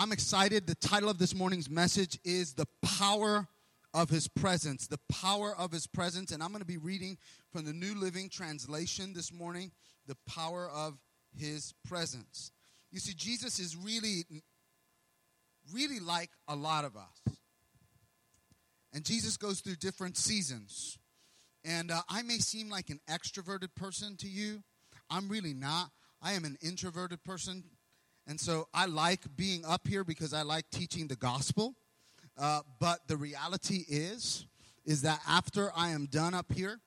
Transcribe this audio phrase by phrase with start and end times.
[0.00, 0.68] I'm excited.
[0.68, 3.48] The title of this morning's message is The Power
[3.92, 4.86] of His Presence.
[4.86, 6.30] The Power of His Presence.
[6.30, 7.18] And I'm going to be reading
[7.50, 9.72] from the New Living Translation this morning
[10.06, 11.00] The Power of
[11.36, 12.52] His Presence.
[12.92, 14.22] You see, Jesus is really,
[15.72, 17.36] really like a lot of us.
[18.92, 20.96] And Jesus goes through different seasons.
[21.64, 24.62] And uh, I may seem like an extroverted person to you.
[25.10, 25.90] I'm really not.
[26.22, 27.64] I am an introverted person.
[28.28, 31.74] And so I like being up here because I like teaching the gospel.
[32.36, 34.46] Uh, but the reality is,
[34.84, 36.78] is that after I am done up here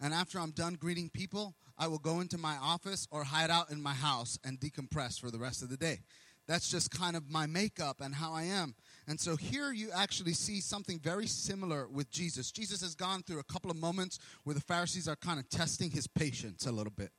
[0.00, 3.70] and after I'm done greeting people, I will go into my office or hide out
[3.70, 6.00] in my house and decompress for the rest of the day.
[6.48, 8.74] That's just kind of my makeup and how I am.
[9.06, 12.50] And so here you actually see something very similar with Jesus.
[12.50, 15.90] Jesus has gone through a couple of moments where the Pharisees are kind of testing
[15.90, 17.10] his patience a little bit.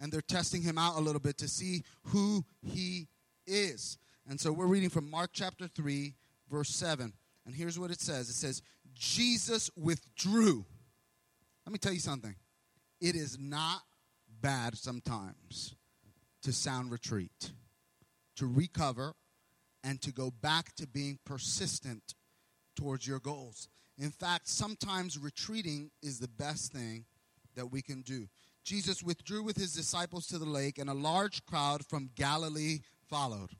[0.00, 3.06] And they're testing him out a little bit to see who he
[3.46, 3.98] is.
[4.28, 6.14] And so we're reading from Mark chapter 3,
[6.50, 7.12] verse 7.
[7.44, 8.62] And here's what it says it says,
[8.94, 10.64] Jesus withdrew.
[11.66, 12.34] Let me tell you something.
[13.00, 13.82] It is not
[14.40, 15.74] bad sometimes
[16.42, 17.52] to sound retreat
[18.36, 19.14] to recover,
[19.84, 22.14] and to go back to being persistent
[22.76, 23.68] towards your goals.
[23.98, 27.04] In fact, sometimes retreating is the best thing
[27.54, 28.28] that we can do.
[28.64, 32.78] Jesus withdrew with his disciples to the lake, and a large crowd from Galilee
[33.12, 33.50] followed.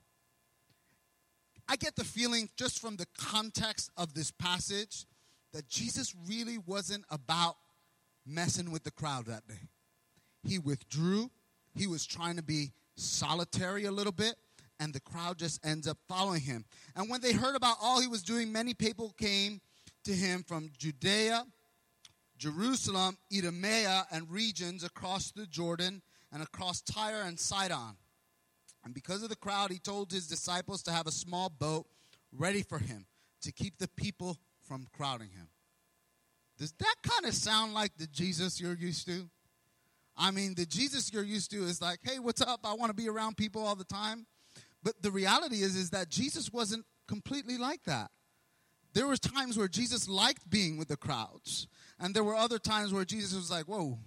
[1.69, 5.05] I get the feeling, just from the context of this passage,
[5.53, 7.57] that Jesus really wasn't about
[8.27, 9.69] messing with the crowd that day.
[10.43, 11.31] He withdrew,
[11.75, 14.37] he was trying to be solitary a little bit
[14.81, 16.65] and the crowd just ends up following him.
[16.97, 19.61] And when they heard about all he was doing, many people came
[20.05, 21.45] to him from Judea,
[22.37, 27.97] Jerusalem, Idumea, and regions across the Jordan and across Tyre and Sidon.
[28.85, 31.87] And because of the crowd, he told his disciples to have a small boat
[32.33, 33.07] ready for him
[33.43, 35.49] to keep the people from crowding him.
[36.59, 39.29] Does that kind of sound like the Jesus you're used to?
[40.17, 42.61] I mean, the Jesus you're used to is like, hey, what's up?
[42.65, 44.27] I want to be around people all the time.
[44.83, 48.11] But the reality is, is that Jesus wasn't completely like that.
[48.95, 51.67] There were times where Jesus liked being with the crowds.
[51.99, 53.99] And there were other times where Jesus was like, whoa,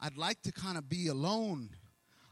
[0.00, 1.70] I'd like to kind of be alone.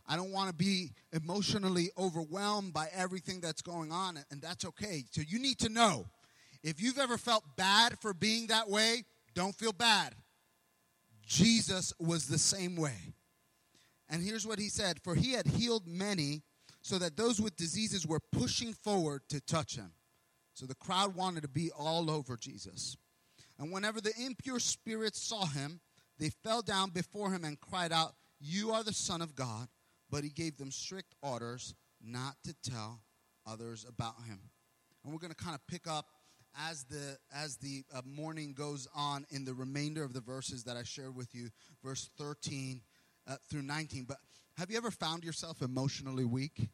[0.09, 5.05] I don't want to be emotionally overwhelmed by everything that's going on, and that's okay.
[5.11, 6.06] So you need to know
[6.62, 10.15] if you've ever felt bad for being that way, don't feel bad.
[11.27, 13.15] Jesus was the same way.
[14.09, 16.43] And here's what he said For he had healed many
[16.83, 19.91] so that those with diseases were pushing forward to touch him.
[20.55, 22.97] So the crowd wanted to be all over Jesus.
[23.59, 25.81] And whenever the impure spirits saw him,
[26.19, 29.69] they fell down before him and cried out, You are the Son of God.
[30.11, 33.03] But he gave them strict orders not to tell
[33.47, 34.41] others about him.
[35.05, 36.06] And we're going to kind of pick up
[36.69, 40.77] as the as the uh, morning goes on in the remainder of the verses that
[40.77, 41.50] I shared with you,
[41.84, 42.81] verse 13
[43.27, 44.05] uh, through 19.
[44.05, 44.19] But
[44.56, 46.71] have you ever found yourself emotionally weak?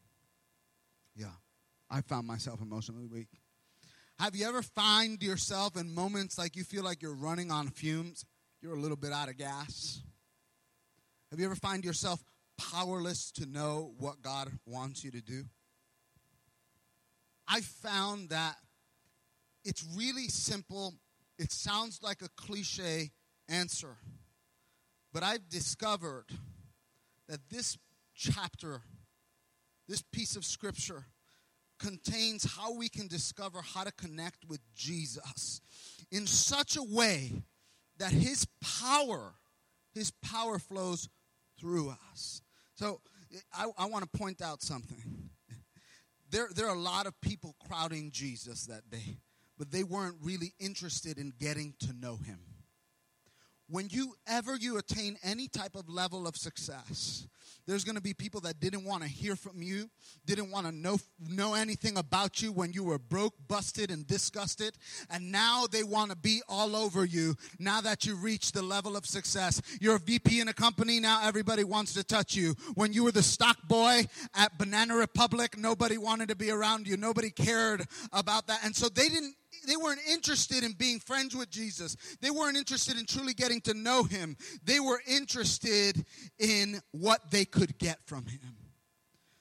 [1.16, 1.26] Yeah,
[1.90, 3.28] I found myself emotionally weak.
[4.18, 8.24] Have you ever find yourself in moments like you feel like you're running on fumes?
[8.60, 10.00] You're a little bit out of gas.
[11.30, 12.22] Have you ever find yourself
[12.70, 15.44] powerless to know what God wants you to do?
[17.48, 18.56] I found that
[19.64, 20.94] it's really simple.
[21.38, 23.10] It sounds like a cliche
[23.48, 23.96] answer.
[25.12, 26.26] But I've discovered
[27.28, 27.76] that this
[28.14, 28.82] chapter,
[29.88, 31.06] this piece of scripture,
[31.78, 35.60] contains how we can discover how to connect with Jesus
[36.10, 37.32] in such a way
[37.98, 38.46] that his
[38.80, 39.34] power,
[39.92, 41.08] his power flows
[41.58, 42.40] through us.
[42.74, 43.00] So
[43.54, 45.30] I, I want to point out something.
[46.30, 49.18] There, there are a lot of people crowding Jesus that day,
[49.58, 52.38] but they weren't really interested in getting to know him
[53.72, 57.26] when you ever you attain any type of level of success
[57.66, 59.88] there's going to be people that didn't want to hear from you
[60.26, 64.74] didn't want to know know anything about you when you were broke busted and disgusted
[65.10, 67.34] and now they want to be all over you.
[67.58, 71.26] Now that you reach the level of success you're a vp in a company now
[71.26, 72.54] everybody wants to touch you.
[72.74, 76.96] When you were the stock boy at banana republic nobody wanted to be around you.
[76.96, 78.60] Nobody cared about that.
[78.64, 79.34] And so they didn't
[79.66, 81.96] they weren't interested in being friends with Jesus.
[82.20, 84.36] They weren't interested in truly getting to know him.
[84.64, 86.04] They were interested
[86.38, 88.56] in what they could get from him.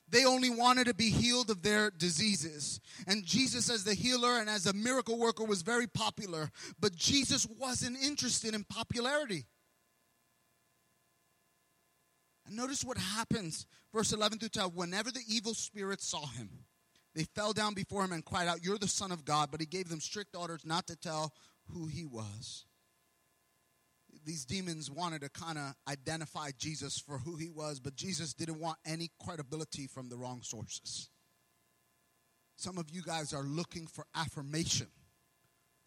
[0.10, 2.82] They only wanted to be healed of their diseases.
[3.08, 6.52] And Jesus, as the healer and as a miracle worker, was very popular.
[6.80, 9.46] But Jesus wasn't interested in popularity.
[12.46, 14.76] And notice what happens, verse 11 through 12.
[14.76, 16.50] Whenever the evil spirits saw him,
[17.14, 19.50] They fell down before him and cried out, You're the Son of God.
[19.52, 21.34] But he gave them strict orders not to tell
[21.74, 22.66] who he was.
[24.26, 28.60] These demons wanted to kind of identify Jesus for who he was, but Jesus didn't
[28.60, 31.10] want any credibility from the wrong sources.
[32.56, 34.88] Some of you guys are looking for affirmation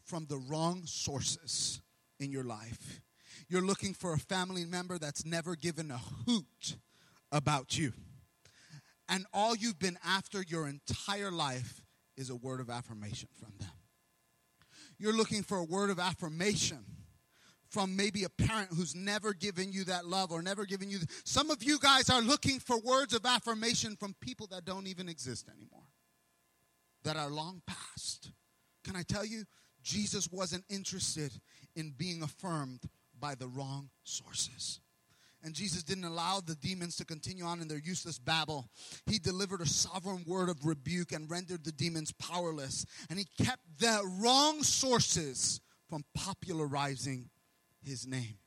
[0.04, 1.80] from the wrong sources
[2.18, 3.00] in your life.
[3.48, 6.76] You're looking for a family member that's never given a hoot
[7.30, 7.92] about you.
[9.08, 11.82] And all you've been after your entire life
[12.16, 13.68] is a word of affirmation from them.
[14.98, 16.84] You're looking for a word of affirmation
[17.68, 20.98] from maybe a parent who's never given you that love or never given you.
[21.24, 25.08] Some of you guys are looking for words of affirmation from people that don't even
[25.08, 25.88] exist anymore,
[27.02, 28.30] that are long past.
[28.84, 29.42] Can I tell you,
[29.82, 31.32] Jesus wasn't interested
[31.74, 32.82] in being affirmed
[33.18, 34.80] by the wrong sources.
[35.44, 38.70] And Jesus didn't allow the demons to continue on in their useless babble.
[39.04, 42.86] He delivered a sovereign word of rebuke and rendered the demons powerless.
[43.10, 45.60] And he kept the wrong sources
[45.90, 47.28] from popularizing
[47.82, 48.38] his name.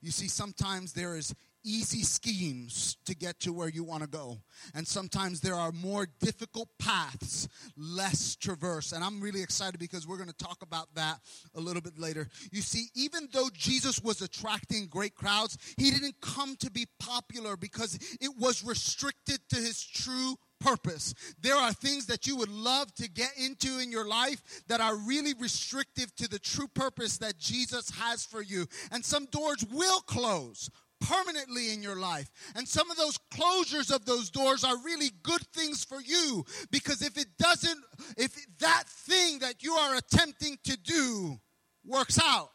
[0.00, 1.34] You see, sometimes there is
[1.64, 4.38] easy schemes to get to where you want to go.
[4.74, 8.92] And sometimes there are more difficult paths, less traverse.
[8.92, 11.20] And I'm really excited because we're going to talk about that
[11.54, 12.28] a little bit later.
[12.52, 17.56] You see, even though Jesus was attracting great crowds, he didn't come to be popular
[17.56, 21.14] because it was restricted to his true purpose.
[21.40, 24.96] There are things that you would love to get into in your life that are
[24.96, 28.66] really restrictive to the true purpose that Jesus has for you.
[28.92, 32.30] And some doors will close permanently in your life.
[32.54, 37.02] And some of those closures of those doors are really good things for you because
[37.02, 37.78] if it doesn't,
[38.16, 41.40] if that thing that you are attempting to do
[41.84, 42.50] works out,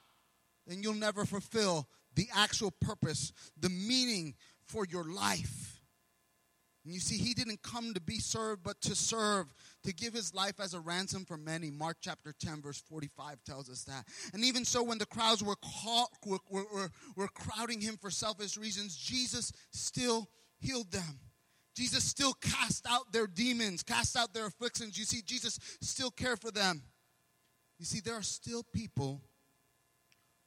[0.67, 5.74] then you'll never fulfill the actual purpose, the meaning for your life.
[6.85, 9.47] And you see, he didn't come to be served, but to serve,
[9.83, 11.71] to give his life as a ransom for many.
[11.71, 14.05] Mark chapter 10, verse 45 tells us that.
[14.33, 18.55] And even so, when the crowds were, caught, were, were, were crowding him for selfish
[18.55, 20.29] reasons, Jesus still
[20.59, 21.19] healed them.
[21.75, 24.97] Jesus still cast out their demons, cast out their afflictions.
[24.97, 26.83] You see, Jesus still cared for them.
[27.79, 29.23] You see, there are still people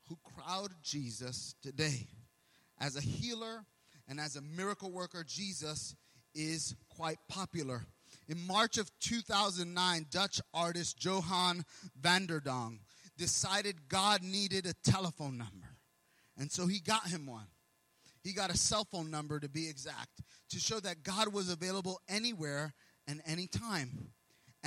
[0.08, 2.06] who crowd Jesus today.
[2.81, 3.64] As a healer
[4.06, 5.96] and as a miracle worker, Jesus
[6.38, 7.85] is quite popular.
[8.29, 11.64] In March of 2009, Dutch artist Johan
[12.00, 12.79] van der Dong
[13.17, 15.67] decided God needed a telephone number.
[16.38, 17.49] And so he got him one.
[18.23, 22.00] He got a cell phone number to be exact to show that God was available
[22.08, 22.75] anywhere
[23.08, 24.11] and anytime.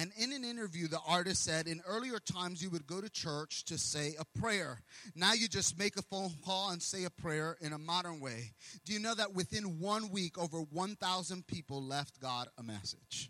[0.02, 3.66] And in an interview, the artist said, in earlier times, you would go to church
[3.66, 4.82] to say a prayer.
[5.16, 8.54] Now you just make a phone call and say a prayer in a modern way.
[8.84, 13.30] Do you know that within one week, over 1,000 people left God a message?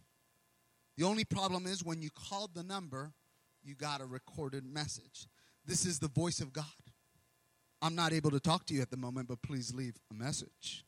[0.95, 3.11] The only problem is when you called the number,
[3.61, 5.27] you got a recorded message.
[5.65, 6.63] This is the voice of God.
[7.81, 10.85] I'm not able to talk to you at the moment, but please leave a message.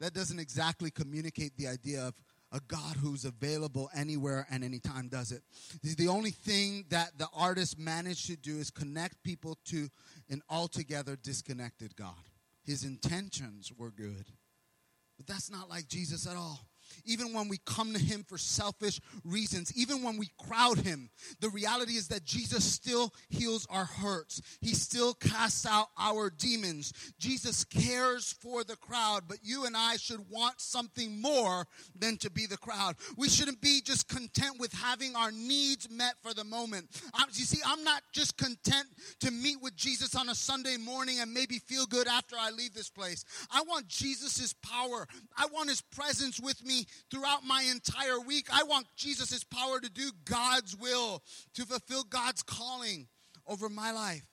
[0.00, 2.14] That doesn't exactly communicate the idea of
[2.52, 5.42] a God who's available anywhere and anytime does it.
[5.82, 9.88] The only thing that the artist managed to do is connect people to
[10.30, 12.14] an altogether disconnected God.
[12.64, 14.26] His intentions were good.
[15.16, 16.60] But that's not like Jesus at all
[17.04, 21.10] even when we come to him for selfish reasons, even when we crowd him,
[21.40, 24.40] the reality is that Jesus still heals our hurts.
[24.60, 26.92] He still casts out our demons.
[27.18, 31.66] Jesus cares for the crowd, but you and I should want something more
[31.98, 32.96] than to be the crowd.
[33.16, 36.88] We shouldn't be just content with having our needs met for the moment.
[37.32, 38.86] you see, I'm not just content
[39.20, 42.74] to meet with Jesus on a Sunday morning and maybe feel good after I leave
[42.74, 43.24] this place.
[43.50, 45.06] I want Jesus' power.
[45.36, 46.77] I want his presence with me
[47.10, 48.46] throughout my entire week.
[48.52, 51.22] I want Jesus' power to do God's will,
[51.54, 53.08] to fulfill God's calling
[53.46, 54.26] over my life.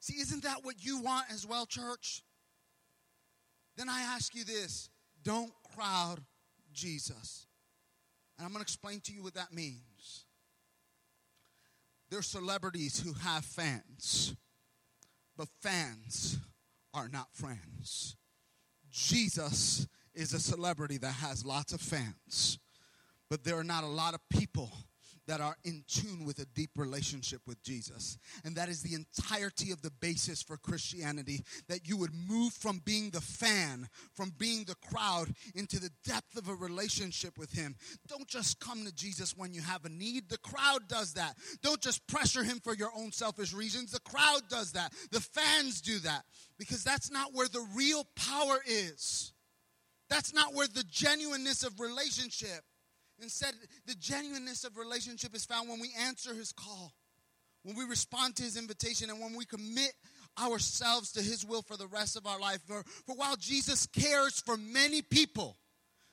[0.00, 2.22] See, isn't that what you want as well, church?
[3.76, 4.88] Then I ask you this
[5.22, 6.20] don't crowd
[6.72, 7.46] Jesus.
[8.36, 10.24] And I'm going to explain to you what that means.
[12.08, 14.34] There are celebrities who have fans,
[15.36, 16.38] but fans
[16.92, 18.16] are not friends.
[18.90, 22.58] Jesus is a celebrity that has lots of fans,
[23.28, 24.70] but there are not a lot of people
[25.30, 28.18] that are in tune with a deep relationship with Jesus.
[28.44, 32.80] And that is the entirety of the basis for Christianity that you would move from
[32.84, 37.76] being the fan, from being the crowd, into the depth of a relationship with Him.
[38.08, 40.28] Don't just come to Jesus when you have a need.
[40.28, 41.36] The crowd does that.
[41.62, 43.92] Don't just pressure Him for your own selfish reasons.
[43.92, 44.92] The crowd does that.
[45.12, 46.24] The fans do that
[46.58, 49.32] because that's not where the real power is.
[50.10, 52.62] That's not where the genuineness of relationship
[53.22, 53.54] Instead,
[53.86, 56.94] the genuineness of relationship is found when we answer his call,
[57.62, 59.92] when we respond to his invitation, and when we commit
[60.38, 62.60] ourselves to his will for the rest of our life.
[62.66, 65.58] For, for while Jesus cares for many people,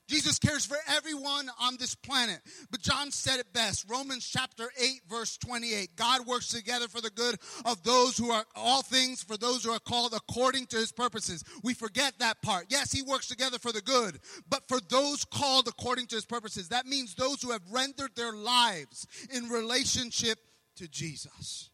[0.08, 2.40] Jesus cares for everyone on this planet.
[2.72, 3.90] But John said it best.
[3.90, 5.96] Romans chapter 8 verse 28.
[5.96, 7.36] God works together for the good
[7.66, 11.44] of those who are all things for those who are called according to his purposes.
[11.64, 12.68] We forget that part.
[12.70, 16.70] Yes, he works together for the good, but for those called according to his purposes.
[16.70, 20.40] That means those who have rendered their lives in relationship
[20.78, 21.70] to Jesus.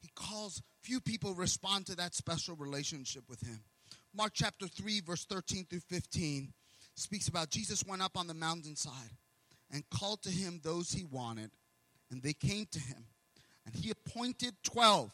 [0.00, 3.60] He calls few people respond to that special relationship with him.
[4.14, 6.52] Mark chapter 3 verse 13 through 15
[6.94, 9.10] speaks about Jesus went up on the mountainside
[9.70, 11.50] and called to him those he wanted,
[12.10, 13.06] and they came to him.
[13.64, 15.10] And he appointed 12,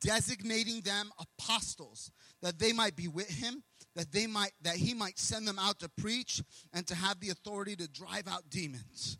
[0.00, 2.10] designating them apostles,
[2.42, 3.62] that they might be with him,
[3.96, 7.30] that they might that he might send them out to preach and to have the
[7.30, 9.18] authority to drive out demons.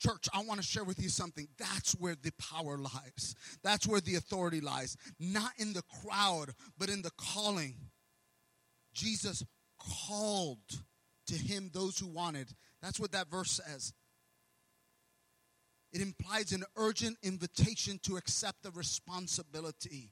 [0.00, 1.48] Church, I want to share with you something.
[1.58, 3.34] That's where the power lies.
[3.64, 4.96] That's where the authority lies.
[5.18, 7.74] Not in the crowd, but in the calling.
[8.92, 9.44] Jesus
[9.78, 10.58] called
[11.28, 12.48] to him those who wanted.
[12.82, 13.92] That's what that verse says.
[15.92, 20.10] It implies an urgent invitation to accept the responsibility.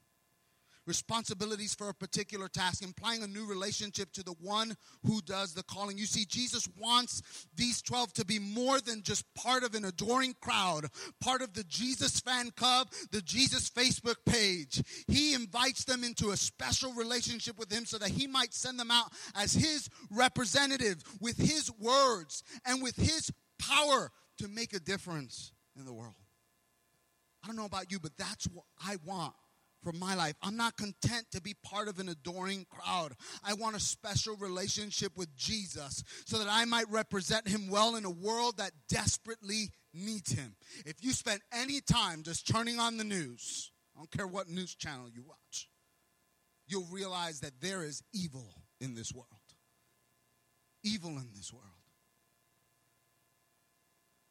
[0.87, 4.73] Responsibilities for a particular task, implying a new relationship to the one
[5.05, 5.97] who does the calling.
[5.97, 7.21] You see, Jesus wants
[7.53, 10.85] these 12 to be more than just part of an adoring crowd,
[11.19, 14.81] part of the Jesus fan club, the Jesus Facebook page.
[15.09, 18.89] He invites them into a special relationship with Him so that He might send them
[18.89, 23.29] out as His representative with His words and with His
[23.59, 26.15] power to make a difference in the world.
[27.43, 29.33] I don't know about you, but that's what I want
[29.83, 30.35] for my life.
[30.41, 33.13] I'm not content to be part of an adoring crowd.
[33.43, 38.05] I want a special relationship with Jesus so that I might represent him well in
[38.05, 40.55] a world that desperately needs him.
[40.85, 44.75] If you spend any time just turning on the news, I don't care what news
[44.75, 45.69] channel you watch,
[46.67, 49.27] you'll realize that there is evil in this world.
[50.83, 51.65] Evil in this world.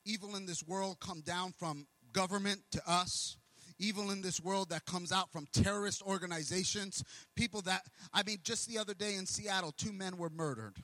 [0.05, 3.37] Evil in this world come down from government to us
[3.79, 7.05] evil in this world that comes out from terrorist organizations.
[7.35, 10.77] People that, I mean, just the other day in Seattle, two men were murdered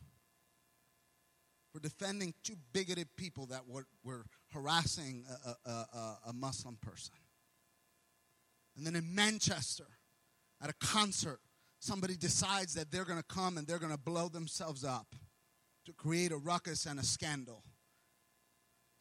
[1.72, 5.24] for defending two bigoted people that were, were harassing
[5.64, 7.14] a, a, a Muslim person.
[8.76, 9.86] And then in Manchester,
[10.62, 11.40] at a concert,
[11.78, 15.14] somebody decides that they're going to come and they're going to blow themselves up
[15.86, 17.64] to create a ruckus and a scandal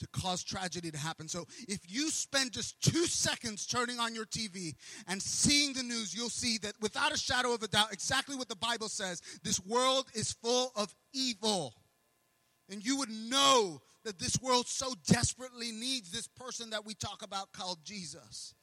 [0.02, 1.28] to cause tragedy to happen.
[1.28, 4.74] So if you spend just two seconds turning on your TV
[5.08, 8.50] and seeing the news, you'll see that without a shadow of a doubt, exactly what
[8.50, 11.76] the Bible says this world is full of evil.
[12.70, 17.22] And you would know that this world so desperately needs this person that we talk
[17.22, 18.56] about called Jesus.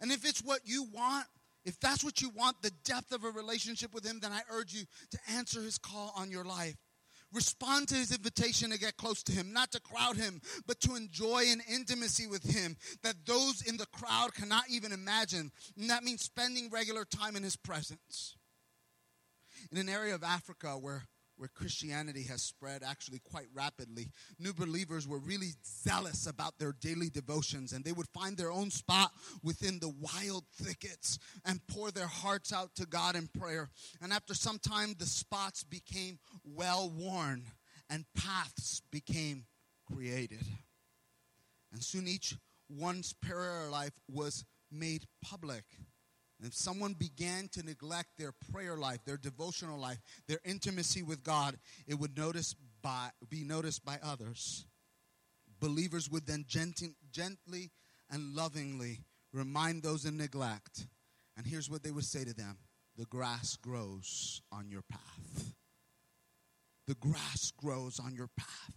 [0.00, 1.26] And if it's what you want,
[1.64, 4.72] if that's what you want, the depth of a relationship with Him, then I urge
[4.72, 6.76] you to answer His call on your life.
[7.34, 10.94] Respond to his invitation to get close to him, not to crowd him, but to
[10.94, 15.50] enjoy an intimacy with him that those in the crowd cannot even imagine.
[15.76, 18.36] And that means spending regular time in his presence.
[19.72, 21.04] In an area of Africa where
[21.36, 24.08] where Christianity has spread actually quite rapidly.
[24.38, 28.70] New believers were really zealous about their daily devotions, and they would find their own
[28.70, 29.10] spot
[29.42, 33.70] within the wild thickets and pour their hearts out to God in prayer.
[34.00, 37.44] And after some time, the spots became well worn
[37.90, 39.44] and paths became
[39.92, 40.44] created.
[41.72, 42.36] And soon each
[42.68, 45.64] one's prayer life was made public.
[46.44, 49.96] And if someone began to neglect their prayer life, their devotional life,
[50.28, 51.56] their intimacy with God,
[51.88, 54.66] it would notice by, be noticed by others.
[55.58, 57.70] Believers would then gently, gently
[58.10, 59.00] and lovingly
[59.32, 60.86] remind those in neglect.
[61.34, 62.58] And here's what they would say to them
[62.98, 65.54] The grass grows on your path.
[66.86, 68.74] The grass grows on your path.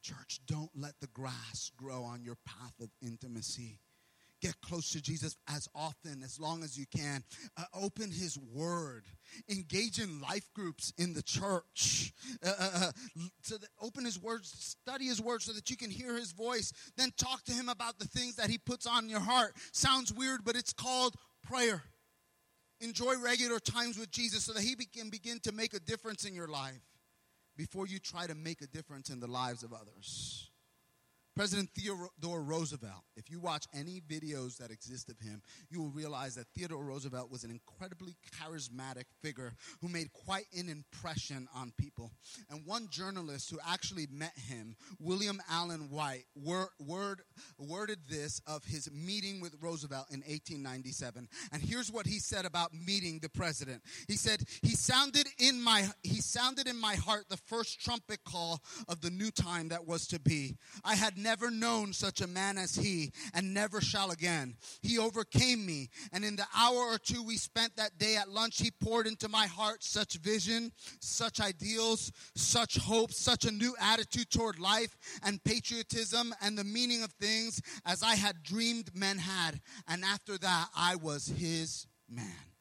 [0.00, 3.80] Church, don't let the grass grow on your path of intimacy
[4.40, 7.22] get close to Jesus as often, as long as you can.
[7.56, 9.04] Uh, open His Word.
[9.48, 12.12] Engage in life groups in the church.
[12.44, 12.92] Uh, uh, uh,
[13.42, 16.72] so open His Word, study His Word so that you can hear His voice.
[16.96, 19.54] Then talk to Him about the things that He puts on your heart.
[19.72, 21.82] Sounds weird, but it's called prayer.
[22.80, 26.34] Enjoy regular times with Jesus so that He can begin to make a difference in
[26.34, 26.82] your life
[27.56, 30.50] before you try to make a difference in the lives of others.
[31.36, 36.36] President Theodore Roosevelt, if you watch any videos that exist of him, you will realize
[36.36, 42.12] that Theodore Roosevelt was an incredibly charismatic figure who made quite an impression on people.
[42.48, 47.22] And one journalist who actually met him, William Allen White, word, word,
[47.58, 51.28] worded this of his meeting with Roosevelt in 1897.
[51.52, 53.82] And here's what he said about meeting the president.
[54.06, 58.62] He said, "He sounded in my he sounded in my heart the first trumpet call
[58.86, 60.56] of the new time that was to be.
[60.84, 64.54] I had never known such a man as he, and never shall again.
[64.82, 68.58] He overcame me, and in the hour or two we spent that day at lunch,
[68.58, 74.30] he poured into my heart such vision, such ideals, such hope, such a new attitude
[74.30, 79.60] toward life and patriotism and the meaning of things as I had dreamed men had.
[79.88, 82.53] And after that, I was his man.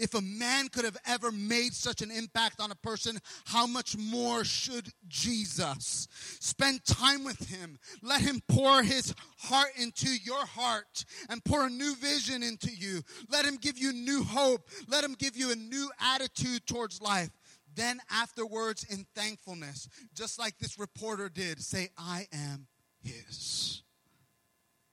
[0.00, 3.98] If a man could have ever made such an impact on a person, how much
[3.98, 6.08] more should Jesus?
[6.40, 7.78] Spend time with him.
[8.02, 13.02] Let him pour his heart into your heart and pour a new vision into you.
[13.28, 14.70] Let him give you new hope.
[14.88, 17.30] Let him give you a new attitude towards life.
[17.74, 22.68] Then, afterwards, in thankfulness, just like this reporter did, say, I am
[23.02, 23.82] his.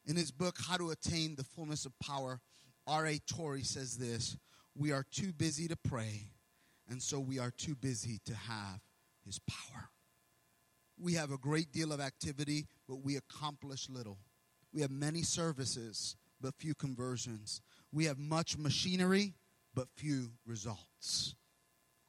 [0.05, 2.41] In his book, How to Attain the Fullness of Power,
[2.85, 3.19] R.A.
[3.19, 4.37] Torrey says this
[4.77, 6.29] we are too busy to pray,
[6.89, 8.79] and so we are too busy to have
[9.25, 9.89] His power.
[10.99, 14.19] We have a great deal of activity, but we accomplish little.
[14.73, 17.61] We have many services, but few conversions.
[17.91, 19.33] We have much machinery,
[19.73, 21.35] but few results.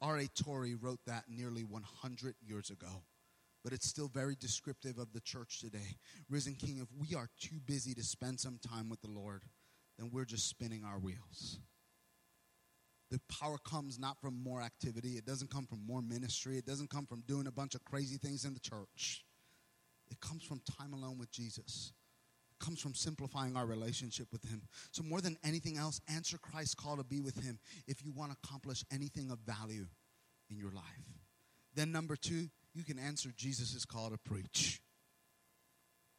[0.01, 0.27] R.A.
[0.27, 3.03] Torrey wrote that nearly 100 years ago,
[3.63, 5.97] but it's still very descriptive of the church today.
[6.29, 9.43] Risen King, if we are too busy to spend some time with the Lord,
[9.97, 11.59] then we're just spinning our wheels.
[13.11, 16.89] The power comes not from more activity, it doesn't come from more ministry, it doesn't
[16.89, 19.23] come from doing a bunch of crazy things in the church.
[20.11, 21.93] It comes from time alone with Jesus.
[22.51, 24.61] It comes from simplifying our relationship with Him.
[24.91, 28.31] So, more than anything else, answer Christ's call to be with Him if you want
[28.31, 29.85] to accomplish anything of value
[30.49, 30.83] in your life.
[31.75, 34.81] Then, number two, you can answer Jesus' call to preach.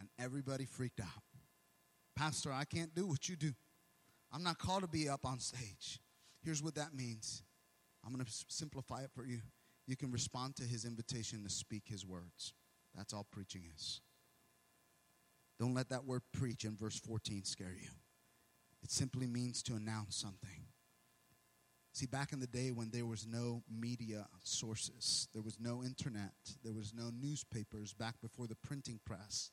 [0.00, 1.23] And everybody freaked out.
[2.16, 3.52] Pastor, I can't do what you do.
[4.33, 6.00] I'm not called to be up on stage.
[6.42, 7.42] Here's what that means
[8.05, 9.40] I'm going to simplify it for you.
[9.87, 12.55] You can respond to his invitation to speak his words.
[12.96, 14.00] That's all preaching is.
[15.59, 17.90] Don't let that word preach in verse 14 scare you.
[18.83, 20.64] It simply means to announce something.
[21.92, 26.33] See, back in the day when there was no media sources, there was no internet,
[26.64, 29.50] there was no newspapers, back before the printing press,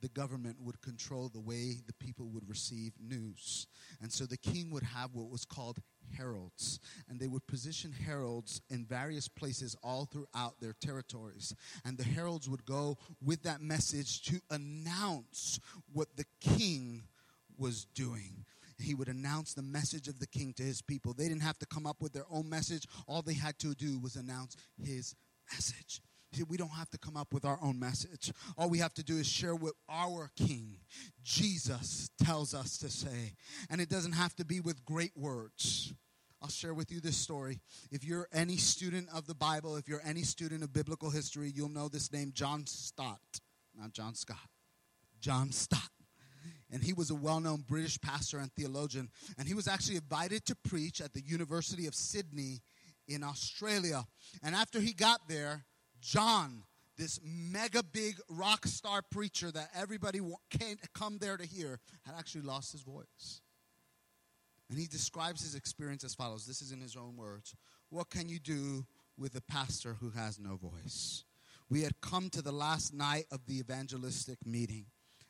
[0.00, 3.66] the government would control the way the people would receive news.
[4.02, 5.78] And so the king would have what was called
[6.16, 11.54] heralds, and they would position heralds in various places all throughout their territories.
[11.84, 15.60] And the heralds would go with that message to announce
[15.92, 17.04] what the king
[17.56, 18.44] was doing
[18.78, 21.14] he would announce the message of the king to his people.
[21.14, 22.86] They didn't have to come up with their own message.
[23.06, 25.14] All they had to do was announce his
[25.52, 26.00] message.
[26.42, 28.32] We don't have to come up with our own message.
[28.58, 30.78] All we have to do is share what our King,
[31.22, 33.34] Jesus, tells us to say.
[33.70, 35.92] And it doesn't have to be with great words.
[36.42, 37.60] I'll share with you this story.
[37.90, 41.70] If you're any student of the Bible, if you're any student of biblical history, you'll
[41.70, 43.40] know this name, John Stott.
[43.74, 44.36] Not John Scott,
[45.20, 45.80] John Stott.
[46.70, 49.08] And he was a well known British pastor and theologian.
[49.38, 52.60] And he was actually invited to preach at the University of Sydney
[53.08, 54.04] in Australia.
[54.42, 55.64] And after he got there,
[56.04, 56.64] John,
[56.98, 62.42] this mega big rock star preacher that everybody can't come there to hear, had actually
[62.42, 63.40] lost his voice.
[64.68, 67.54] And he describes his experience as follows this is in his own words
[67.88, 68.84] What can you do
[69.16, 71.24] with a pastor who has no voice?
[71.70, 74.84] We had come to the last night of the evangelistic meeting,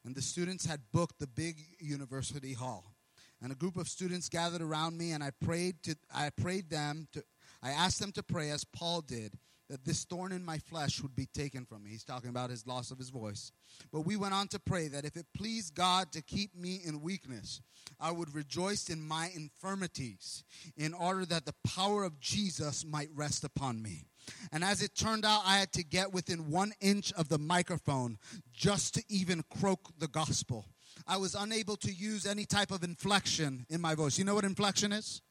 [0.04, 2.96] and the students had booked the big university hall.
[3.40, 7.06] And a group of students gathered around me, and I prayed to I prayed them
[7.12, 7.22] to
[7.62, 11.16] I asked them to pray as Paul did that this thorn in my flesh would
[11.16, 11.90] be taken from me.
[11.90, 13.52] He's talking about his loss of his voice.
[13.92, 17.00] But we went on to pray that if it pleased God to keep me in
[17.00, 17.60] weakness,
[17.98, 20.44] I would rejoice in my infirmities
[20.76, 24.04] in order that the power of Jesus might rest upon me.
[24.52, 28.18] And as it turned out, I had to get within one inch of the microphone
[28.52, 30.66] just to even croak the gospel.
[31.06, 34.18] I was unable to use any type of inflection in my voice.
[34.18, 35.22] You know what inflection is?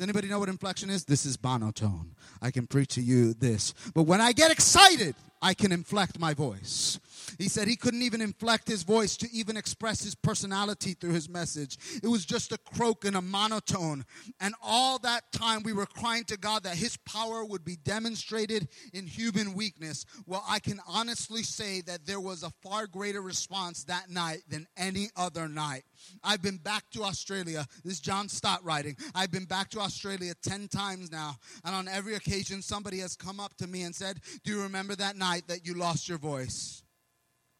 [0.00, 1.04] Does anybody know what inflection is?
[1.04, 2.14] This is monotone.
[2.40, 3.74] I can preach to you this.
[3.94, 6.98] But when I get excited, I can inflect my voice.
[7.36, 11.28] He said he couldn't even inflect his voice to even express his personality through his
[11.28, 11.76] message.
[12.02, 14.06] It was just a croak and a monotone.
[14.40, 18.68] And all that time we were crying to God that his power would be demonstrated
[18.94, 20.06] in human weakness.
[20.24, 24.66] Well, I can honestly say that there was a far greater response that night than
[24.78, 25.84] any other night.
[26.22, 27.66] I've been back to Australia.
[27.84, 28.96] This is John Stott writing.
[29.14, 31.36] I've been back to Australia 10 times now.
[31.64, 34.94] And on every occasion, somebody has come up to me and said, Do you remember
[34.96, 36.82] that night that you lost your voice?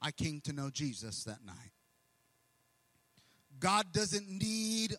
[0.00, 1.72] I came to know Jesus that night.
[3.58, 4.96] God doesn't need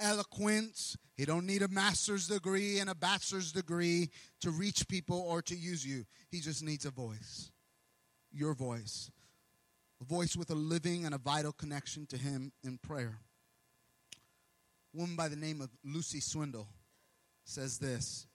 [0.00, 0.96] eloquence.
[1.16, 5.54] He don't need a master's degree and a bachelor's degree to reach people or to
[5.54, 6.04] use you.
[6.30, 7.50] He just needs a voice.
[8.32, 9.10] Your voice
[10.00, 13.18] a voice with a living and a vital connection to Him in prayer.
[14.94, 16.66] A woman by the name of Lucy Swindoll
[17.44, 18.26] says this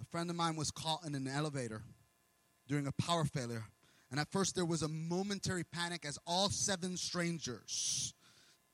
[0.00, 1.82] A friend of mine was caught in an elevator
[2.68, 3.64] during a power failure.
[4.10, 8.12] And at first, there was a momentary panic as all seven strangers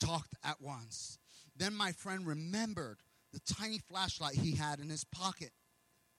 [0.01, 1.19] talked at once.
[1.57, 2.99] Then my friend remembered
[3.33, 5.51] the tiny flashlight he had in his pocket.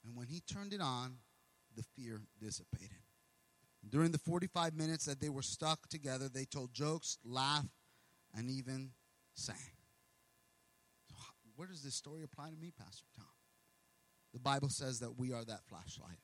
[0.04, 1.18] And when he turned it on,
[1.76, 2.98] the fear dissipated.
[3.90, 7.68] During the 45 minutes that they were stuck together, they told jokes, laughed,
[8.36, 8.90] and even
[9.34, 9.56] sang.
[11.08, 11.16] So
[11.56, 13.24] where does this story apply to me, Pastor Tom?
[14.32, 16.18] The Bible says that we are that flashlight.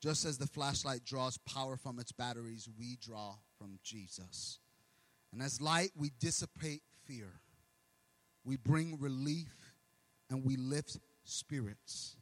[0.00, 4.60] Just as the flashlight draws power from its batteries, we draw from Jesus.
[5.32, 7.40] And as light, we dissipate fear.
[8.44, 9.72] We bring relief
[10.30, 12.16] and we lift spirits.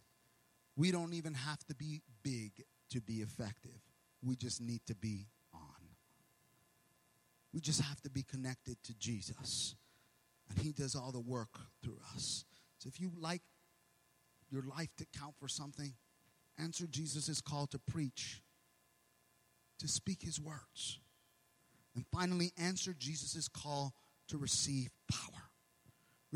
[0.74, 3.86] We don't even have to be big to be effective.
[4.22, 5.61] We just need to be on.
[7.52, 9.74] We just have to be connected to Jesus.
[10.48, 12.44] And He does all the work through us.
[12.79, 13.42] So if you like
[14.50, 15.94] your life to count for something,
[16.59, 18.42] answer Jesus' call to preach,
[19.79, 21.00] to speak His words.
[21.94, 23.94] And finally, answer Jesus' call
[24.29, 25.45] to receive power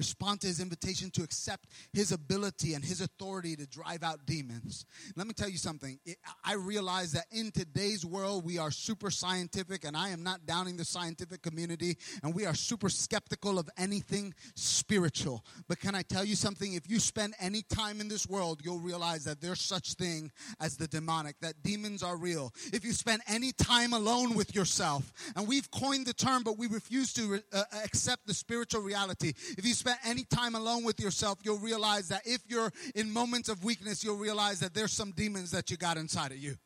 [0.01, 4.87] respond to his invitation to accept his ability and his authority to drive out demons.
[5.15, 5.99] Let me tell you something.
[6.43, 10.79] I realize that in today's world, we are super scientific, and I am not downing
[10.79, 15.45] the scientific community, and we are super skeptical of anything spiritual.
[15.69, 16.73] But can I tell you something?
[16.73, 20.79] If you spend any time in this world, you'll realize that there's such thing as
[20.79, 22.55] the demonic, that demons are real.
[22.73, 26.69] If you spend any time alone with yourself, and we've coined the term, but we
[26.69, 29.35] refuse to uh, accept the spiritual reality.
[29.59, 33.49] If you spend any time alone with yourself, you'll realize that if you're in moments
[33.49, 36.57] of weakness, you'll realize that there's some demons that you got inside of you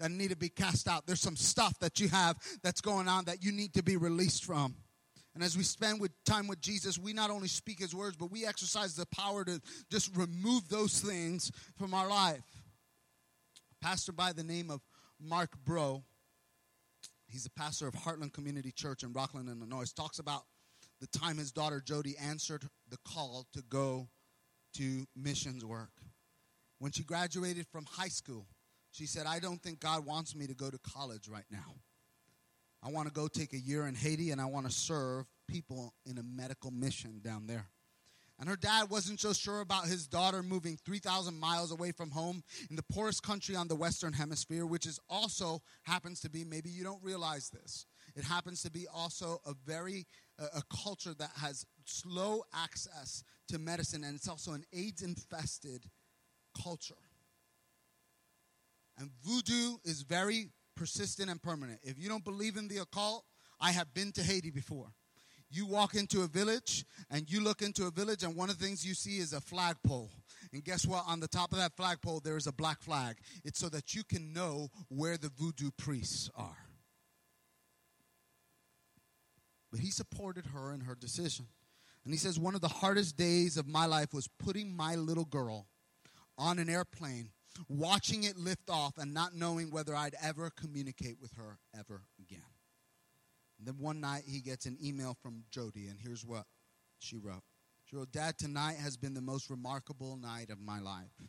[0.00, 1.06] that need to be cast out.
[1.06, 4.44] There's some stuff that you have that's going on that you need to be released
[4.44, 4.74] from.
[5.34, 8.30] And as we spend with time with Jesus, we not only speak his words, but
[8.30, 12.44] we exercise the power to just remove those things from our life.
[13.72, 14.80] A pastor by the name of
[15.20, 16.04] Mark Breaux,
[17.26, 20.42] he's a pastor of Heartland Community Church in Rockland, Illinois, talks about
[21.00, 24.08] the time his daughter Jody answered the call to go
[24.74, 25.90] to missions work.
[26.78, 28.46] When she graduated from high school,
[28.90, 31.74] she said, I don't think God wants me to go to college right now.
[32.82, 35.94] I want to go take a year in Haiti and I want to serve people
[36.04, 37.68] in a medical mission down there.
[38.38, 42.42] And her dad wasn't so sure about his daughter moving 3,000 miles away from home
[42.68, 46.68] in the poorest country on the Western Hemisphere, which is also happens to be, maybe
[46.68, 50.06] you don't realize this, it happens to be also a very
[50.38, 55.84] a, culture that has slow access to medicine, and it's also an AIDS infested
[56.62, 56.94] culture.
[58.98, 61.80] And voodoo is very persistent and permanent.
[61.82, 63.24] If you don't believe in the occult,
[63.60, 64.92] I have been to Haiti before.
[65.50, 68.64] You walk into a village and you look into a village, and one of the
[68.64, 70.10] things you see is a flagpole.
[70.52, 71.04] And guess what?
[71.06, 73.16] On the top of that flagpole, there is a black flag.
[73.44, 76.56] It's so that you can know where the voodoo priests are.
[79.74, 81.48] But he supported her in her decision.
[82.04, 85.24] And he says, One of the hardest days of my life was putting my little
[85.24, 85.66] girl
[86.38, 87.30] on an airplane,
[87.68, 92.38] watching it lift off, and not knowing whether I'd ever communicate with her ever again.
[93.58, 96.44] And then one night he gets an email from Jody, and here's what
[97.00, 97.42] she wrote.
[97.84, 101.20] She wrote, Dad, tonight has been the most remarkable night of my life.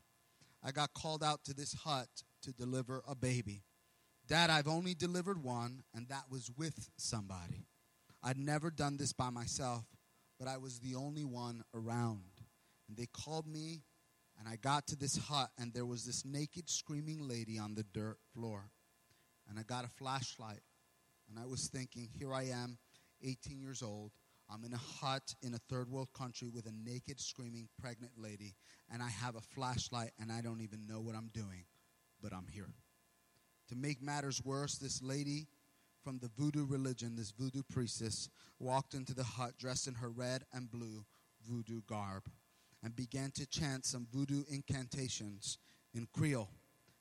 [0.63, 2.09] I got called out to this hut
[2.43, 3.63] to deliver a baby.
[4.27, 7.65] Dad, I've only delivered one, and that was with somebody.
[8.27, 9.85] I'd never done this by myself,
[10.39, 12.23] but I was the only one around.
[12.87, 13.83] And they called me,
[14.39, 17.85] and I got to this hut, and there was this naked, screaming lady on the
[17.93, 18.71] dirt floor.
[19.47, 20.61] And I got a flashlight,
[21.29, 22.79] and I was thinking, here I am,
[23.23, 24.11] 18 years old.
[24.49, 28.55] I'm in a hut in a third world country with a naked, screaming, pregnant lady,
[28.91, 31.65] and I have a flashlight, and I don't even know what I'm doing,
[32.23, 32.73] but I'm here.
[33.69, 35.47] To make matters worse, this lady
[36.05, 40.43] from the voodoo religion, this voodoo priestess, walked into the hut dressed in her red
[40.53, 41.03] and blue
[41.49, 42.29] voodoo garb
[42.83, 45.57] and began to chant some voodoo incantations
[45.95, 46.51] in Creole.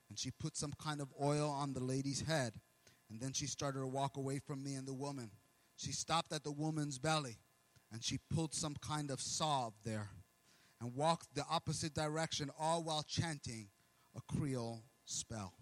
[0.09, 2.53] And she put some kind of oil on the lady's head.
[3.11, 5.29] And then she started to walk away from me and the woman.
[5.75, 7.37] She stopped at the woman's belly
[7.91, 10.09] and she pulled some kind of salve there
[10.81, 13.67] and walked the opposite direction, all while chanting
[14.17, 15.53] a Creole spell.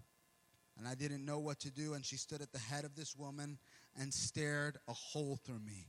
[0.84, 3.15] And I didn't know what to do, and she stood at the head of this
[3.15, 3.58] woman
[3.98, 5.88] and stared a hole through me.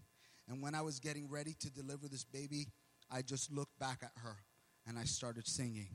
[0.49, 2.69] And when I was getting ready to deliver this baby,
[3.11, 4.37] I just looked back at her
[4.87, 5.89] and I started singing.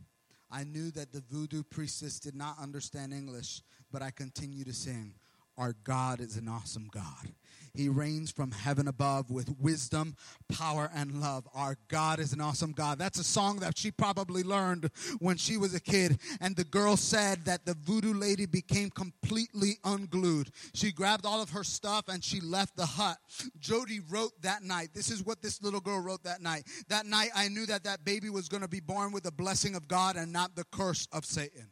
[0.52, 5.14] I knew that the voodoo priestess did not understand English, but I continued to sing.
[5.60, 7.34] Our God is an awesome God.
[7.74, 10.16] He reigns from heaven above with wisdom,
[10.48, 11.48] power, and love.
[11.54, 12.98] Our God is an awesome God.
[12.98, 16.20] That's a song that she probably learned when she was a kid.
[16.40, 20.50] And the girl said that the voodoo lady became completely unglued.
[20.74, 23.18] She grabbed all of her stuff and she left the hut.
[23.60, 24.90] Jody wrote that night.
[24.94, 26.64] This is what this little girl wrote that night.
[26.88, 29.76] That night, I knew that that baby was going to be born with the blessing
[29.76, 31.68] of God and not the curse of Satan.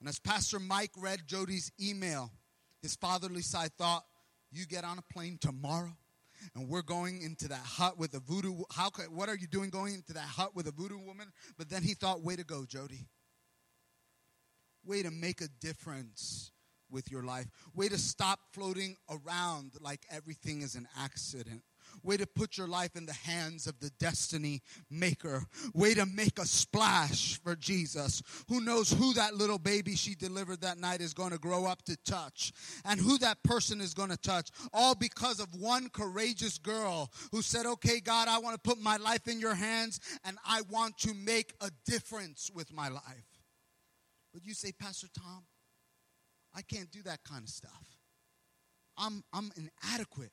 [0.00, 2.30] And as Pastor Mike read Jody's email,
[2.84, 4.04] his fatherly side thought,
[4.52, 5.96] you get on a plane tomorrow
[6.54, 9.70] and we're going into that hut with a voodoo how could, what are you doing
[9.70, 11.32] going into that hut with a voodoo woman?
[11.56, 13.08] But then he thought way to go jody.
[14.84, 16.52] Way to make a difference
[16.90, 17.46] with your life.
[17.74, 21.62] Way to stop floating around like everything is an accident
[22.04, 25.46] Way to put your life in the hands of the destiny maker.
[25.72, 28.22] Way to make a splash for Jesus.
[28.48, 31.82] Who knows who that little baby she delivered that night is going to grow up
[31.84, 32.52] to touch
[32.84, 34.50] and who that person is going to touch.
[34.74, 38.98] All because of one courageous girl who said, Okay, God, I want to put my
[38.98, 43.02] life in your hands and I want to make a difference with my life.
[44.34, 45.44] But you say, Pastor Tom,
[46.54, 47.98] I can't do that kind of stuff.
[48.96, 50.30] I'm, I'm inadequate.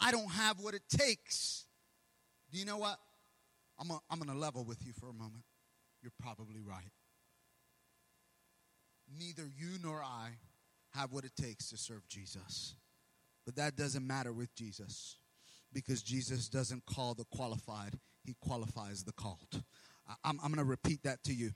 [0.00, 1.64] I don't have what it takes.
[2.52, 2.98] Do you know what?
[3.78, 5.44] I'm, I'm to level with you for a moment.
[6.02, 6.92] You're probably right.
[9.18, 10.30] Neither you nor I
[10.92, 12.74] have what it takes to serve Jesus.
[13.44, 15.16] But that doesn't matter with Jesus
[15.72, 19.62] because Jesus doesn't call the qualified, he qualifies the called.
[20.24, 21.50] I'm, I'm going to repeat that to you.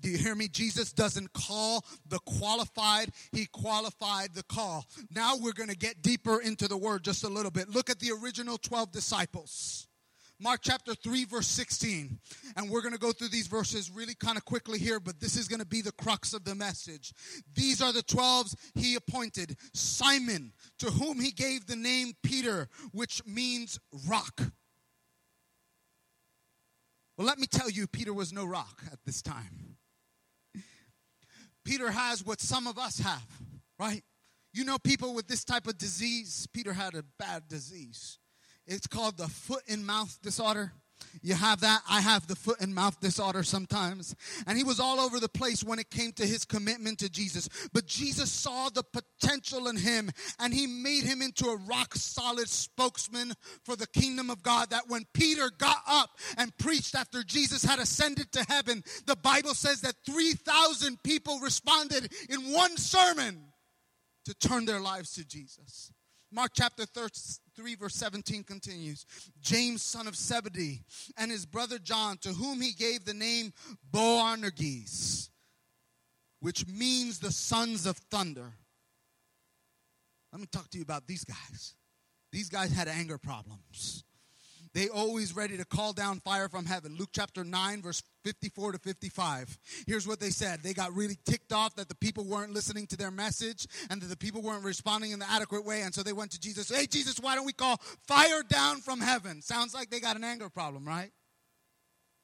[0.00, 0.48] Do you hear me?
[0.48, 4.86] Jesus doesn't call the qualified, he qualified the call.
[5.10, 7.68] Now we're going to get deeper into the word just a little bit.
[7.68, 9.88] Look at the original 12 disciples.
[10.40, 12.18] Mark chapter 3, verse 16.
[12.56, 15.36] And we're going to go through these verses really kind of quickly here, but this
[15.36, 17.12] is going to be the crux of the message.
[17.54, 23.24] These are the 12s he appointed Simon, to whom he gave the name Peter, which
[23.26, 23.78] means
[24.08, 24.40] rock.
[27.16, 29.76] Well, let me tell you, Peter was no rock at this time.
[31.64, 33.26] Peter has what some of us have,
[33.78, 34.02] right?
[34.52, 38.18] You know, people with this type of disease, Peter had a bad disease.
[38.66, 40.72] It's called the foot and mouth disorder.
[41.22, 41.82] You have that.
[41.88, 44.14] I have the foot and mouth disorder sometimes.
[44.46, 47.48] And he was all over the place when it came to his commitment to Jesus.
[47.72, 52.48] But Jesus saw the potential in him and he made him into a rock solid
[52.48, 53.32] spokesman
[53.64, 54.70] for the kingdom of God.
[54.70, 59.54] That when Peter got up and preached after Jesus had ascended to heaven, the Bible
[59.54, 63.44] says that 3,000 people responded in one sermon
[64.26, 65.93] to turn their lives to Jesus.
[66.34, 69.06] Mark chapter 3, verse 17 continues
[69.40, 70.82] James, son of Zebedee,
[71.16, 73.52] and his brother John, to whom he gave the name
[73.92, 75.30] Boanerges,
[76.40, 78.52] which means the sons of thunder.
[80.32, 81.76] Let me talk to you about these guys.
[82.32, 84.02] These guys had anger problems.
[84.74, 86.96] They always ready to call down fire from heaven.
[86.98, 89.56] Luke chapter 9, verse 54 to 55.
[89.86, 90.64] Here's what they said.
[90.64, 94.08] They got really ticked off that the people weren't listening to their message and that
[94.08, 95.82] the people weren't responding in the adequate way.
[95.82, 96.68] And so they went to Jesus.
[96.68, 99.42] Hey, Jesus, why don't we call fire down from heaven?
[99.42, 101.12] Sounds like they got an anger problem, right?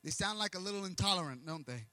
[0.02, 1.84] They sound like a little intolerant, don't they?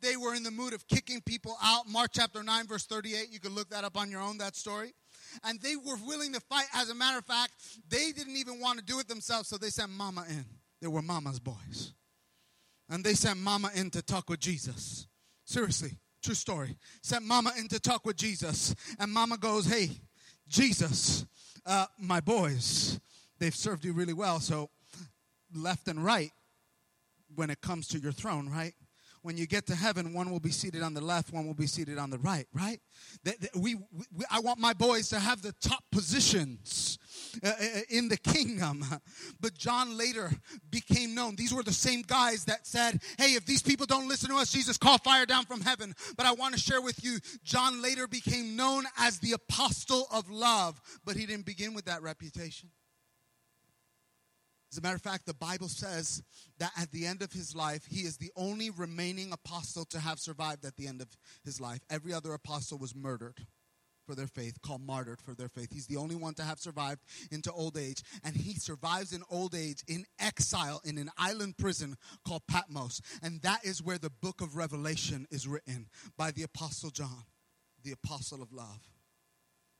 [0.00, 1.86] They were in the mood of kicking people out.
[1.86, 3.28] Mark chapter 9, verse 38.
[3.30, 4.94] You can look that up on your own, that story
[5.44, 6.66] and they were willing to fight.
[6.74, 7.52] As a matter of fact,
[7.88, 10.44] they didn't even want to do it themselves, so they sent Mama in.
[10.80, 11.92] They were Mama's boys.
[12.88, 15.06] And they sent Mama in to talk with Jesus.
[15.44, 15.92] Seriously,
[16.22, 16.76] true story.
[17.02, 18.74] Sent Mama in to talk with Jesus.
[18.98, 19.90] And Mama goes, Hey,
[20.48, 21.24] Jesus,
[21.64, 23.00] uh, my boys,
[23.38, 24.40] they've served you really well.
[24.40, 24.70] So,
[25.54, 26.30] left and right,
[27.34, 28.74] when it comes to your throne, right?
[29.22, 31.66] When you get to heaven, one will be seated on the left, one will be
[31.66, 32.80] seated on the right, right?
[33.24, 36.98] That, that we, we, I want my boys to have the top positions
[37.44, 38.84] uh, uh, in the kingdom.
[39.40, 40.30] But John later
[40.70, 41.34] became known.
[41.34, 44.52] These were the same guys that said, Hey, if these people don't listen to us,
[44.52, 45.94] Jesus, call fire down from heaven.
[46.16, 50.30] But I want to share with you, John later became known as the apostle of
[50.30, 52.70] love, but he didn't begin with that reputation.
[54.72, 56.22] As a matter of fact, the Bible says
[56.58, 60.18] that at the end of his life, he is the only remaining apostle to have
[60.18, 61.08] survived at the end of
[61.44, 61.80] his life.
[61.90, 63.46] Every other apostle was murdered
[64.06, 65.68] for their faith, called martyred for their faith.
[65.70, 68.02] He's the only one to have survived into old age.
[68.24, 73.02] And he survives in old age in exile in an island prison called Patmos.
[73.22, 77.24] And that is where the book of Revelation is written by the Apostle John,
[77.84, 78.80] the apostle of love.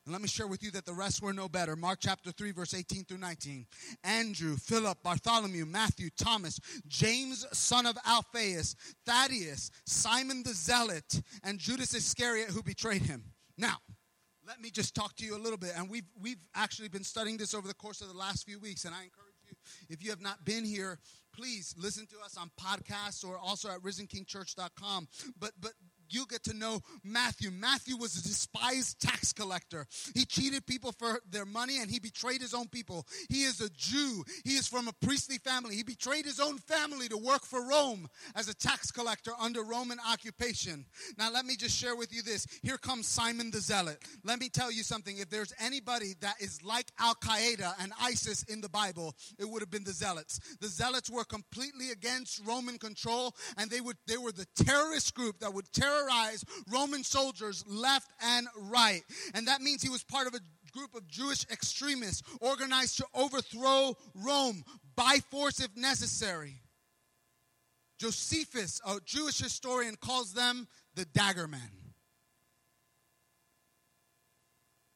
[0.04, 1.76] And let me share with you that the rest were no better.
[1.76, 3.66] Mark chapter 3, verse 18 through 19.
[4.02, 8.74] Andrew, Philip, Bartholomew, Matthew, Thomas, James, son of Alphaeus,
[9.06, 13.22] Thaddeus, Simon the Zealot, and Judas Iscariot, who betrayed him.
[13.56, 13.76] Now,
[14.46, 15.72] let me just talk to you a little bit.
[15.76, 18.84] And we've, we've actually been studying this over the course of the last few weeks.
[18.84, 19.54] And I encourage you,
[19.88, 20.98] if you have not been here,
[21.32, 25.08] please listen to us on podcasts or also at risenkingchurch.com.
[25.38, 25.72] But, but
[26.12, 27.50] you'll get to know Matthew.
[27.50, 29.86] Matthew was a despised tax collector.
[30.14, 33.06] He cheated people for their money and he betrayed his own people.
[33.28, 34.24] He is a Jew.
[34.44, 35.76] He is from a priestly family.
[35.76, 39.98] He betrayed his own family to work for Rome as a tax collector under Roman
[40.10, 40.84] occupation.
[41.18, 42.46] Now, let me just share with you this.
[42.62, 43.98] Here comes Simon the Zealot.
[44.24, 45.18] Let me tell you something.
[45.18, 49.62] If there's anybody that is like Al Qaeda and ISIS in the Bible, it would
[49.62, 50.40] have been the Zealots.
[50.60, 55.38] The Zealots were completely against Roman control and they would they were the terrorist group
[55.40, 59.02] that would terrorize terrorize Roman soldiers left and right.
[59.34, 60.40] And that means he was part of a
[60.72, 64.64] group of Jewish extremists organized to overthrow Rome
[64.96, 66.54] by force if necessary.
[67.98, 71.60] Josephus, a Jewish historian, calls them the dagger men.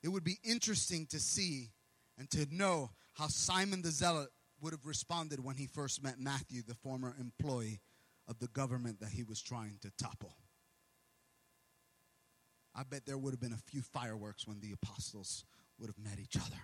[0.02, 1.70] It would be interesting to see
[2.18, 4.28] and to know how Simon the Zealot
[4.60, 7.80] would have responded when he first met Matthew, the former employee
[8.26, 10.34] of the government that he was trying to topple.
[12.76, 15.44] I bet there would have been a few fireworks when the apostles
[15.78, 16.60] would have met each other.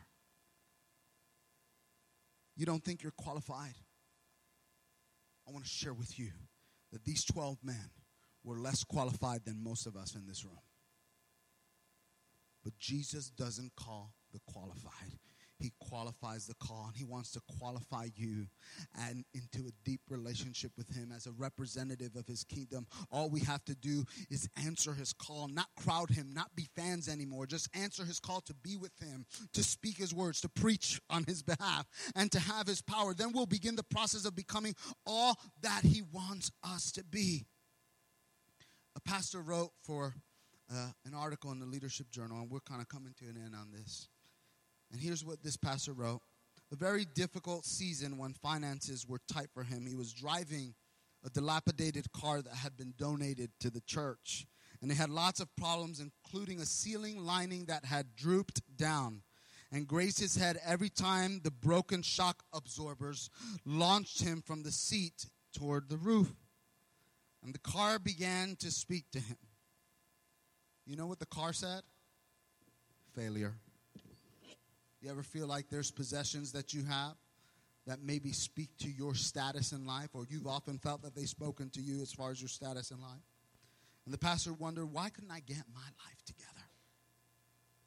[2.55, 3.75] You don't think you're qualified?
[5.49, 6.29] I want to share with you
[6.93, 7.91] that these 12 men
[8.45, 10.59] were less qualified than most of us in this room.
[12.63, 15.19] But Jesus doesn't call the qualified,
[15.63, 18.47] he qualifies the call and He wants to qualify you
[19.09, 22.87] and into a deep relationship with Him as a representative of His kingdom.
[23.11, 27.09] All we have to do is answer His call, not crowd Him, not be fans
[27.09, 27.47] anymore.
[27.47, 31.25] Just answer His call to be with Him, to speak His words, to preach on
[31.25, 33.15] His behalf, and to have His power.
[33.15, 34.75] Then we'll begin the process of becoming
[35.07, 37.47] all that He wants us to be.
[38.97, 40.15] A pastor wrote for
[40.71, 43.55] uh, an article in the Leadership Journal, and we're kind of coming to an end
[43.55, 44.09] on this.
[44.93, 46.21] And here's what this pastor wrote
[46.71, 49.87] A very difficult season when finances were tight for him.
[49.87, 50.75] He was driving
[51.25, 54.47] a dilapidated car that had been donated to the church.
[54.81, 59.23] And it had lots of problems, including a ceiling lining that had drooped down
[59.71, 63.31] and grazed his head every time the broken shock absorbers
[63.65, 66.33] launched him from the seat toward the roof.
[67.43, 69.39] And the car began to speak to him.
[70.85, 71.83] You know what the car said?
[73.15, 73.55] Failure.
[75.03, 77.15] You ever feel like there's possessions that you have
[77.87, 81.69] that maybe speak to your status in life, or you've often felt that they've spoken
[81.71, 83.27] to you as far as your status in life?
[84.05, 86.49] And the pastor wondered, why couldn't I get my life together?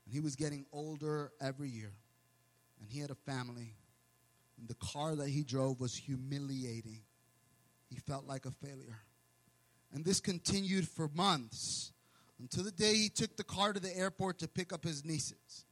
[0.06, 1.94] And he was getting older every year,
[2.82, 3.76] and he had a family.
[4.60, 7.02] And the car that he drove was humiliating.
[7.90, 9.00] He felt like a failure.
[9.94, 11.94] And this continued for months
[12.40, 15.66] until the day he took the car to the airport to pick up his nieces.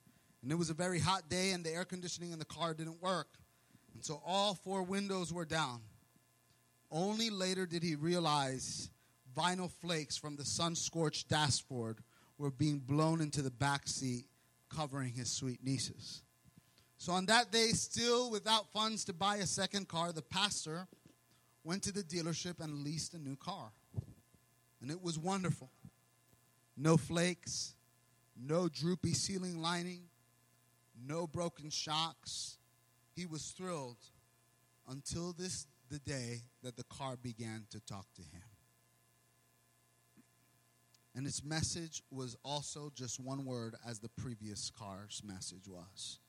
[0.43, 3.01] And it was a very hot day, and the air conditioning in the car didn't
[3.01, 3.29] work.
[3.95, 5.79] And so all four windows were down.
[6.91, 8.91] Only later did he realize
[9.35, 11.99] vinyl flakes from the sun scorched dashboard
[12.37, 14.25] were being blown into the back seat,
[14.69, 16.23] covering his sweet nieces.
[16.97, 20.87] So on that day, still without funds to buy a second car, the pastor
[21.63, 23.71] went to the dealership and leased a new car.
[24.81, 25.71] And it was wonderful.
[26.75, 27.75] No flakes,
[28.35, 30.03] no droopy ceiling lining,
[31.07, 32.57] no broken shocks.
[33.15, 33.97] He was thrilled
[34.87, 38.41] until this the day that the car began to talk to him.
[41.15, 46.19] And its message was also just one word as the previous car's message was.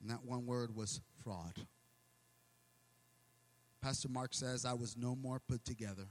[0.00, 1.66] And that one word was fraud.
[3.80, 6.08] Pastor Mark says, I was no more put together,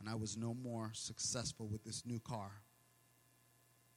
[0.00, 2.50] and I was no more successful with this new car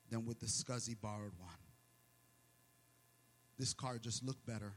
[0.10, 1.59] than with the scuzzy borrowed one.
[3.60, 4.72] This car just looked better,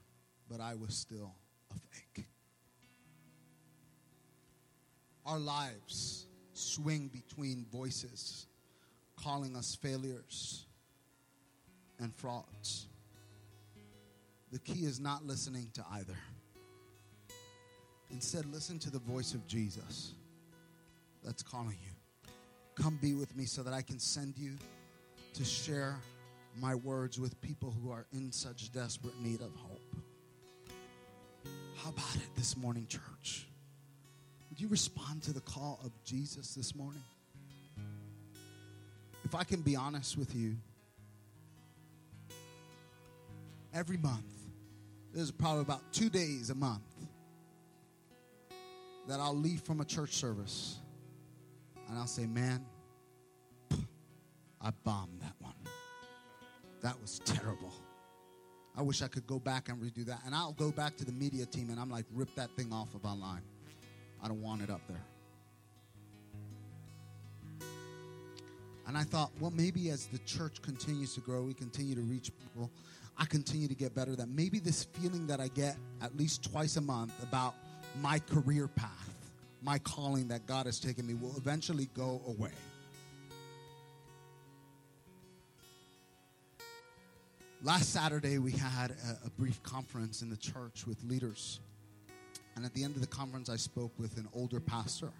[0.51, 1.33] but I was still
[1.71, 2.27] a fake.
[5.25, 8.47] Our lives swing between voices
[9.17, 10.67] calling us failures
[12.01, 12.89] and frauds.
[14.51, 16.19] The key is not listening to either.
[18.11, 20.13] Instead, listen to the voice of Jesus
[21.25, 22.31] that's calling you.
[22.75, 24.57] Come be with me so that I can send you
[25.35, 25.97] to share
[26.61, 29.81] my words with people who are in such desperate need of hope.
[31.83, 33.47] How about it this morning, church?
[34.51, 37.03] Would you respond to the call of Jesus this morning?
[39.25, 40.57] If I can be honest with you,
[43.75, 44.25] every month,
[45.15, 46.83] there's probably about two days a month
[49.09, 50.79] that I'll leave from a church service
[51.89, 52.65] and I'll say, Man,
[54.61, 55.32] I bombed that.
[56.83, 57.73] That was terrible.
[58.77, 60.21] I wish I could go back and redo that.
[60.27, 62.95] And I'll go back to the media team and I'm like, rip that thing off
[62.95, 63.43] of online.
[64.23, 65.05] I don't want it up there.
[68.87, 72.33] And I thought, well, maybe as the church continues to grow, we continue to reach
[72.39, 72.71] people,
[73.17, 74.17] I continue to get better.
[74.17, 77.55] That maybe this feeling that I get at least twice a month about
[78.01, 79.15] my career path,
[79.63, 82.53] my calling that God has taken me, will eventually go away.
[87.65, 91.61] Last Saturday, we had a, a, brief conference in the church with leaders.
[92.57, 95.11] And at the end of the conference, I spoke with an older pastor.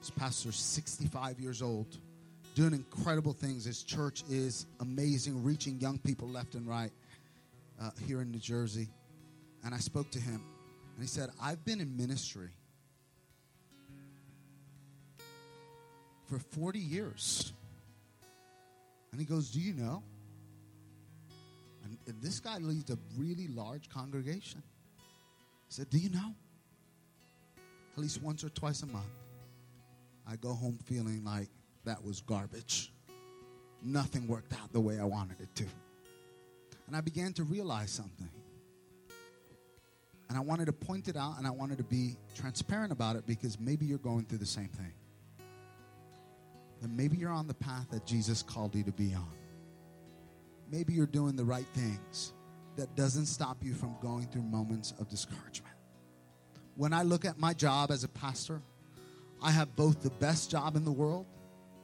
[0.00, 1.98] This pastor's 65 years old,
[2.54, 3.66] doing incredible things.
[3.66, 6.90] His church is amazing, reaching young people left and right
[7.78, 8.88] uh, here in New Jersey.
[9.62, 10.40] And I spoke to him,
[10.94, 12.48] and he said, I've been in ministry
[16.28, 17.52] for 40 years.
[19.12, 20.02] And he goes, Do you know?
[21.88, 24.62] And, and this guy leads a really large congregation.
[25.68, 26.34] He said, Do you know?
[27.92, 29.06] At least once or twice a month,
[30.26, 31.48] I go home feeling like
[31.84, 32.92] that was garbage.
[33.82, 35.64] Nothing worked out the way I wanted it to.
[36.86, 38.30] And I began to realize something.
[40.28, 43.26] And I wanted to point it out and I wanted to be transparent about it
[43.26, 44.92] because maybe you're going through the same thing.
[46.82, 49.37] And maybe you're on the path that Jesus called you to be on
[50.70, 52.32] maybe you're doing the right things
[52.76, 55.74] that doesn't stop you from going through moments of discouragement.
[56.76, 58.62] When I look at my job as a pastor,
[59.42, 61.26] I have both the best job in the world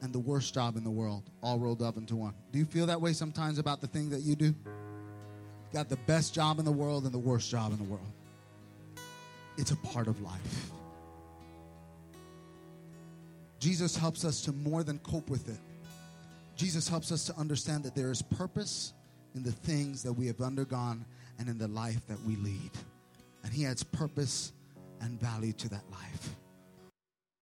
[0.02, 2.34] and the worst job in the world all rolled up into one.
[2.52, 4.46] Do you feel that way sometimes about the thing that you do?
[4.46, 4.54] You
[5.72, 8.12] got the best job in the world and the worst job in the world.
[9.56, 10.70] It's a part of life.
[13.58, 15.58] Jesus helps us to more than cope with it.
[16.56, 18.92] Jesus helps us to understand that there is purpose
[19.34, 21.04] in the things that we have undergone
[21.38, 22.70] and in the life that we lead.
[23.42, 24.52] And He adds purpose
[25.00, 26.36] and value to that life.